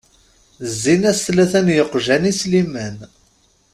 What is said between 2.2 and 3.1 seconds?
i Sliman.